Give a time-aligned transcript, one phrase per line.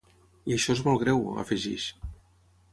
[0.51, 1.87] I això és molt greu, afegeix.